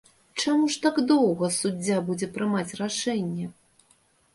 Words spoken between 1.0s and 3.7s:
доўга суддзя будзе прымаць рашэнне?